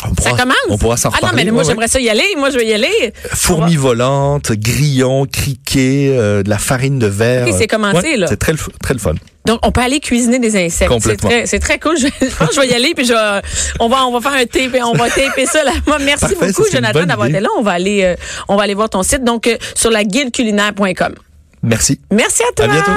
On 0.05 0.09
Ça 0.09 0.29
pourra- 0.29 0.37
commence? 0.41 0.55
On 0.69 0.77
pourra 0.77 0.97
s'en 0.97 1.09
Ah 1.09 1.11
non, 1.21 1.27
reparler. 1.27 1.45
mais 1.45 1.51
moi, 1.51 1.61
ouais, 1.61 1.67
ouais. 1.67 1.71
j'aimerais 1.73 1.87
ça 1.87 1.99
y 1.99 2.09
aller. 2.09 2.23
Moi, 2.37 2.49
je 2.49 2.57
vais 2.57 2.65
y 2.67 2.73
aller. 2.73 3.13
Fourmis 3.33 3.75
volantes, 3.75 4.51
grillons, 4.51 5.25
criquets, 5.25 6.09
euh, 6.11 6.43
de 6.43 6.49
la 6.49 6.57
farine 6.57 6.99
de 6.99 7.07
verre. 7.07 7.47
Ok, 7.47 7.55
c'est 7.57 7.67
commencé, 7.67 8.11
Ouais, 8.11 8.17
là. 8.17 8.27
C'est 8.27 8.37
très, 8.37 8.53
très 8.81 8.93
le 8.93 8.99
fun. 8.99 9.13
Donc, 9.45 9.59
on 9.63 9.71
peut 9.71 9.81
aller 9.81 9.99
cuisiner 9.99 10.39
des 10.39 10.55
insectes. 10.55 10.75
C'est 10.79 10.85
Complètement. 10.87 11.29
très, 11.29 11.45
c'est 11.45 11.59
très 11.59 11.77
cool. 11.79 11.97
Je, 11.97 12.07
je 12.21 12.35
pense 12.35 12.49
que 12.49 12.55
je 12.55 12.59
vais 12.61 12.67
y 12.67 12.73
aller, 12.73 12.93
puis 12.95 13.05
je 13.05 13.13
vais- 13.13 13.41
on 13.79 13.89
va, 13.89 14.05
on 14.05 14.17
va 14.17 14.21
faire 14.21 14.39
un 14.39 14.45
tape, 14.45 14.81
on 14.85 14.93
va 14.97 15.09
taper 15.09 15.45
ça. 15.45 15.63
Là. 15.63 15.71
Moi, 15.85 15.97
merci 15.99 16.21
Parfait, 16.21 16.35
ça, 16.39 16.45
beaucoup, 16.47 16.65
Jonathan, 16.71 17.05
d'avoir 17.05 17.27
été 17.27 17.39
là. 17.41 17.49
On 17.57 17.61
va 17.61 17.71
aller, 17.71 18.03
euh, 18.03 18.15
on 18.47 18.55
va 18.55 18.63
aller 18.63 18.73
voir 18.73 18.89
ton 18.89 19.03
site. 19.03 19.23
Donc, 19.23 19.47
euh, 19.47 19.57
sur 19.75 19.91
la 19.91 20.03
guildeculinaire.com. 20.05 21.15
Merci. 21.61 21.99
Merci 22.11 22.43
à 22.43 22.51
toi. 22.55 22.65
À 22.65 22.67
bientôt. 22.69 22.91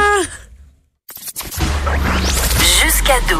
Jusqu'à 2.85 3.15
12. 3.29 3.39